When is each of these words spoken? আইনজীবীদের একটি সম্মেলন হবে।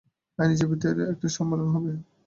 আইনজীবীদের 0.39 0.95
একটি 1.11 1.27
সম্মেলন 1.37 1.67
হবে। 1.75 1.91